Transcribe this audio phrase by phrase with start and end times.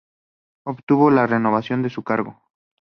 [0.65, 2.41] Obtuvo la renovación de su cargo.